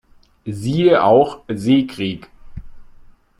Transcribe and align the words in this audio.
Siehe 0.47 1.03
auch: 1.03 1.41
Seekrieg 1.47 2.27